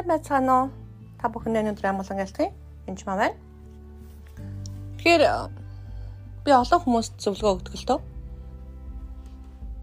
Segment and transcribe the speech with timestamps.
[0.00, 0.68] Сайн байцгаана уу?
[1.20, 2.48] Та бүхэндээ өнөөдөр амгалан гэлтгий.
[2.88, 3.36] Энд маа байна.
[4.96, 5.22] Тэгэхээр
[6.40, 8.00] би олон хүмүүст зөвлөгөө өгдөг л дөө.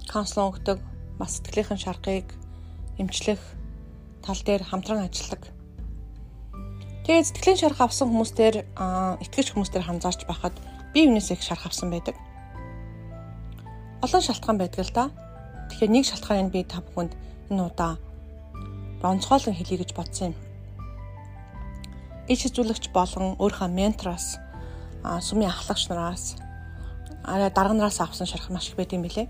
[0.09, 0.81] Канцлон өгдөг,
[1.21, 2.33] бас сэтгэлийнхэн шаргыг
[2.97, 3.37] эмчлэх
[4.25, 5.53] тал дээр хамтран ажилладаг.
[7.05, 8.65] Тэгээд сэтгэлийн шарх авсан хүмүүстээр
[9.21, 10.57] итгэж хүмүүстээр ханзаарч байхад
[10.97, 12.17] би юунаас их шарх авсан байдаг.
[14.01, 15.13] Олон шалтгаан байдаг л да.
[15.69, 17.13] Тэгэхээр нэг шалтгааныг би та бүхэнд
[17.53, 18.01] энэ удаа
[19.03, 20.35] онцгойлон хэлье гэж бодсон юм.
[22.27, 24.41] Ич хэзүүлэгч болон өөрийнхөө ментороос
[25.03, 26.35] сүмийн ахлагч нараас
[27.23, 29.29] арай дарганараас авсан шарах маш их байт юм билэ.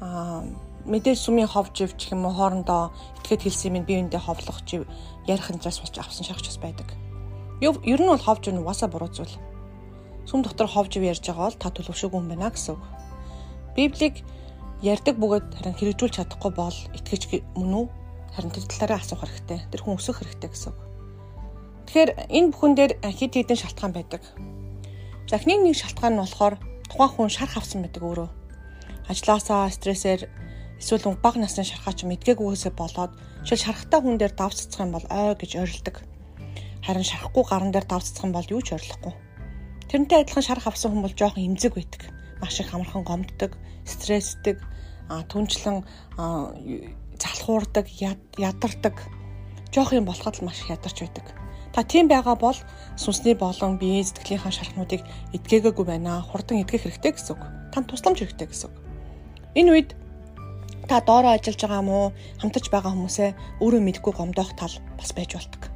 [0.00, 0.42] Аа
[0.86, 4.88] мэдээж сүмийн хов жив гэх юм уу хоорондоо итгэхэд хэлсэн юм би үүндээ ховлох жив
[5.28, 6.88] ярих хэмжээс болж авсан шарахч бас байдаг.
[7.60, 9.36] Ер нь бол хов жив нь угаасаа буруу зүйл.
[10.24, 12.82] Сүм дотор хов жив ярьж байгаа бол та төлөвшөөгүй юм байна гэсэн үг.
[13.76, 14.24] Библийг
[14.80, 17.22] ярьдаг бөгөөд харин хэрэгжүүлж чадахгүй бол итгэж
[17.60, 17.86] мөн үү
[18.34, 19.58] харин тэр талаараа асуух хэрэгтэй.
[19.70, 20.78] Тэр хүн өсөх хэрэгтэй гэсэн үг.
[21.90, 24.22] Тэгэхээр энэ бүхэн дээр хэд хэдэн шалтгаан байдаг.
[25.26, 26.54] За эхний нэг шалтгаан нь болохоор
[26.86, 28.28] тухайн хүн шарх авсан байдаг өөрөө.
[29.10, 30.30] Ажлаасаа стрессээр
[30.78, 35.50] эсвэл бага насны шархаач мэдгээгүйгээсээ болоод шил шархтай хүн дээр давццах юм бол ой гэж
[35.58, 35.96] ойрлдог.
[36.86, 39.14] Харин шарахгүй гаран дээр давццах юм бол юу ч ойрлохгүй.
[39.90, 42.02] Тэрнтэй адилхан шарх авсан хүн бол жоохон эмзэг байдаг.
[42.38, 44.62] Маш их амархан гомддог, стрессдэг,
[45.10, 45.82] түнчлэн
[47.20, 47.86] залхуурдаг,
[48.40, 48.96] ядардаг
[49.70, 51.26] жоох юм болоход л маш ядарч байдаг.
[51.72, 52.58] Та тийм байгаа бол
[52.98, 56.18] сүнсний болон биеийн сэтгэлийнхаа шархнуудыг эдгээгээгүй байна.
[56.26, 57.42] Хурдан эдгэх хэрэгтэй гэсэн үг.
[57.70, 58.76] Танд тусламж хэрэгтэй гэсэн үг.
[59.54, 59.90] Энэ үед
[60.90, 62.10] та доороо ажиллаж байгаа мó
[62.42, 65.70] хамтарч байгаа хүмүүсээ өөрөө мэдгүй гомдоох тал бас байж болдог.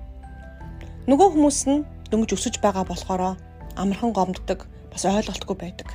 [1.06, 3.38] Нөгөө хүмүүс нь дөнгөж өсөж байгаа болохоор
[3.78, 5.88] амархан гомддог, бас ойлголтгүй байдаг.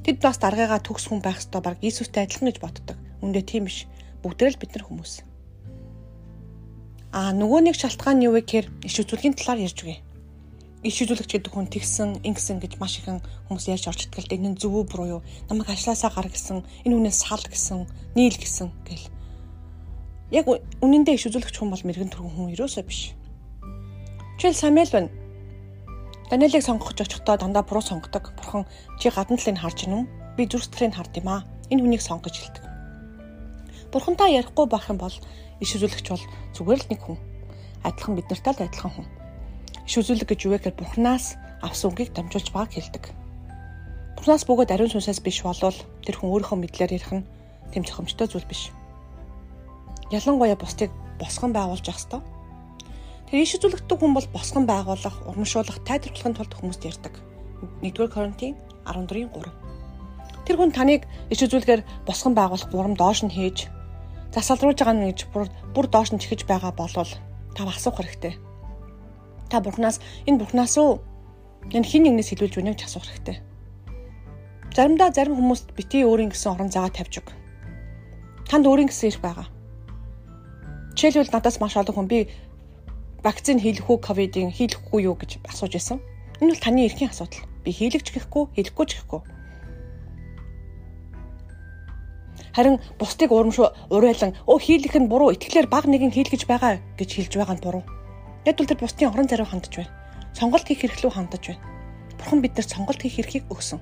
[0.00, 2.96] Тэд бас даргаагаа төгс хүн байх ёстой баг Иесустэй адилхан гэж боддог.
[3.20, 3.84] Үндэ тийм биш
[4.26, 5.22] бүгдээ л бид нар хүмүүс.
[7.14, 10.02] Аа нөгөө нэг шалтгаан нь юу вэ гэхээр иш үзүүлгийн талаар ярьж өгье.
[10.82, 14.36] Иш үзүүлэгч гэдэг хүн тэгсэн, ингэсэн гэж маш ихэнх хүмүүс ярьж орж дээ.
[14.36, 15.22] Энэ зөв буруу юу?
[15.48, 17.86] Намайг ажилласаа гар гэсэн, энэ хүнээс сал гэсэн,
[18.18, 19.06] нийл гэсэн гэл.
[20.34, 20.50] Яг
[20.82, 23.14] үнэндээ иш үзүүлэгч хүн бол мэрэгэн төрхөн хүн ерөөсөө биш.
[24.42, 25.10] Жишээл Самуэль байна.
[26.28, 28.34] Даниэлийг сонгох очихдоо дандаа буруу сонгодог.
[28.34, 28.66] Бурхан
[28.98, 30.10] чи гадна талыг харж гинүн.
[30.36, 31.46] Би зүрх талыг хард юм аа.
[31.70, 32.65] Энэ хүнийг сонгож хэлдэг.
[33.92, 35.16] Бурхантай ярихгүй байх юм бол
[35.62, 36.24] иш үзүүлэгч бол
[36.54, 37.18] зүгээр л нэг хүн.
[37.86, 39.06] Адилхан бид нартай л адилхан хүн.
[39.86, 43.04] Иш үзүүлэг гэж юу вэ гэхээр Бурханаас авсан үгийг дамжуулж байгааг хэлдэг.
[44.18, 47.28] Бурханаас бөгөөд ариун сүнсээс биш болвол тэр хүн өөрийнхөө мэдлэр ярих нь
[47.70, 48.74] тэм зохимжтой зүйл биш.
[50.10, 52.20] Ялангуяа бусдыг босгон байгуулж явах ёстой.
[53.30, 57.14] Тэр иш үзүүлэгддэг хүн бол босгон байгуулах, урамшуулах, тайлбарлахын тулд хүмүүст ярьдаг.
[57.82, 58.54] 1-р Коринтын
[58.86, 59.65] 14-ийн 3.
[60.46, 63.66] Тэр хүн таныг иш үзүүлгээр босгон байгуулах гурам доош нь хийж
[64.30, 67.10] засалруулж байгаа нь гэж бүр бүр доош нь чихэж байгаа болвол
[67.56, 68.38] та асуух хэрэгтэй.
[69.50, 69.98] Та бурхнаас
[70.28, 71.02] энэ бурхнаас уу
[71.74, 73.36] энэ хин нэгнээс хэлүүлж байна гэж асуух хэрэгтэй.
[74.76, 77.28] Заримдаа зарим хүмүүст бити өөрийн гэсэн орон зайгаа тавьж өг.
[78.46, 79.48] Танд өөрийн гэсэн ирэх байгаа.
[80.94, 82.18] Жишээлбэл надаас маш олон хүн би
[83.24, 85.98] вакцины хийлэх үү, ковидын хийлэхгүй юу гэж асууж байсан.
[86.44, 87.42] Энэ бол таны эрхийн асуудал.
[87.64, 89.20] Би хийлэгч гэхгүй, хийлэхгүй ч гэхгүй.
[92.56, 97.32] Харин бусдыг урамшуу урайлан өө хийлэх нь буруу, итгэлээр баг нэгэн хийлгэж байгаа гэж хэлж
[97.36, 97.84] байгаа нь буруу.
[98.48, 99.92] Яг бол тэр бусдын орон зариу хандж байна.
[100.32, 101.60] Сонголт хийх хэрэглүү хандж байна.
[102.16, 103.76] Бурхан биднэрт сонголт хийх эрхийг өгсөн.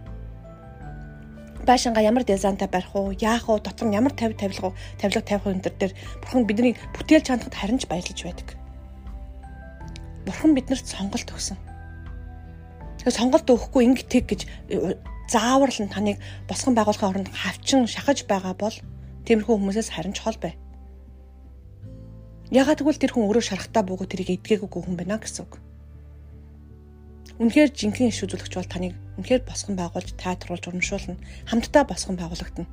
[1.62, 5.64] Байшингаа ямар дизайнтай барих уу, яах уу, дотор нь ямар тавь тавилга тавилга тавих энэ
[5.70, 5.92] төр дээр
[6.26, 8.58] бурхан бидний бүтээл чанарт харинч баярлаж байдаг.
[10.26, 11.56] Бурхан биднэрт сонголт өгсөн.
[12.98, 14.40] Тэгэхээр сонголт өгөхгүй ингэ тэг гэж
[15.28, 16.18] зааварл нь таныг
[16.48, 18.76] босгон байгуулахын оронд хавчин шахаж байгаа бол
[19.24, 20.54] тиймэрхүү хүмүүсээс харин чухал бай.
[22.52, 25.58] Ягаад гэвэл тэр хүн өөрөө шарахтаа буугаад тэрийг эдгээгүй хүн байна гэсэн үг.
[27.40, 31.18] Үнэхээр жинхэнэ иш үзүүлэгч бол таныг үнэхээр босгон байгуулж тайлбарлаж урамшуулна.
[31.50, 32.68] Хамтдаа босгон байгуулагдана.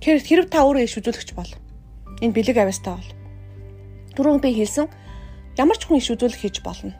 [0.00, 1.52] Тэгэхээр хэрв та өөрөө иш үзүүлэгч бол
[2.24, 3.10] энэ бэлэг авьяастай бол
[4.16, 4.88] түрүүн би хэлсэн
[5.60, 6.96] ямар ч хүн иш үзүүлэх хийж болно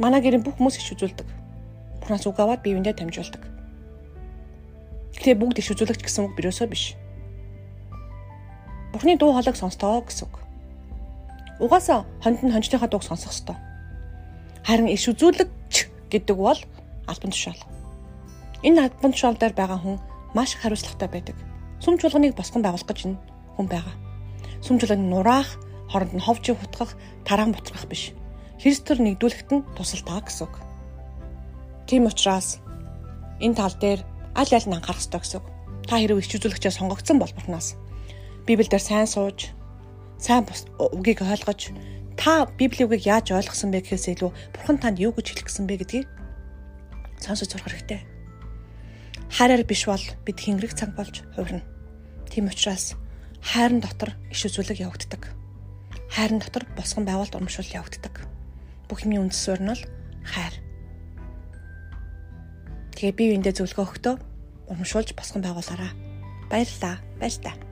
[0.00, 1.28] манай гэрийн бүх хүмүүс иш үзүүлдэг.
[2.00, 3.44] Бурханаас үг аваад биеиндээ дамжуулдаг.
[5.20, 6.96] Гэхдээ бүгд иш үзүүлэгч гэсэн үг бирөөсөө биш.
[8.96, 10.40] Бурхны дуу хоолойг сонстоо гэсэн үг.
[11.60, 13.56] Угаасаа хонд нь хонжныхаа дууг сонсох ёстой.
[14.64, 16.56] Харин иш үзүүлэгч гэдэг бол
[17.04, 17.60] албан тушаал.
[18.64, 20.00] Энэ албан тушаал дээр байгаа хүн
[20.32, 21.36] маш их хариуцлагатай байдаг.
[21.84, 23.20] Сүм чуулганыг босгон байгуулах гэж энэ
[23.60, 23.94] хүн байгаа.
[24.64, 25.60] Сүм чуулганы нураах,
[25.92, 26.96] хооронд нь ховж хутгах,
[27.28, 28.16] тараан буцрах биш.
[28.60, 30.54] Христээр нэгдүүлэхэд нь тусалдаа гэсэн үг.
[31.88, 32.60] Тийм учраас
[33.40, 34.04] энэ тал дээр
[34.36, 35.46] аль аль нь анхаарах ёстой гэсэн үг.
[35.88, 37.80] Та хэрэг ич үзүүлэгчээ сонгогдсон бол Бурханаас
[38.44, 39.56] Библиэлд сайн сууж,
[40.20, 40.44] сайн
[40.76, 41.72] үгийг ойлгож,
[42.20, 46.06] та Библийн үгийг яаж ойлгосон бэ гэхээс илүү Бурхан танд юу гэж хэлчихсэн бэ гэдгийг
[47.16, 48.04] сонсож сурах хэрэгтэй.
[49.32, 51.64] Хайраар биш бол бид хингэрэг цаг болж хувирна.
[52.28, 52.92] Тийм учраас
[53.40, 55.32] хайрын дотор иш үзүүлэг явагддаг.
[56.12, 58.39] Хайрын дотор босгон байгуулалт урамшуул явагддаг.
[58.90, 59.82] Бүх юмний үндэс суурь нь бол
[60.26, 60.54] хайр.
[62.98, 64.14] Тэгээ бие биендээ зөвлөгөө өгтөө
[64.66, 65.94] урамшуулж босгон байгуулаарай.
[66.50, 66.98] Баярлалаа.
[67.22, 67.69] Баяр таа.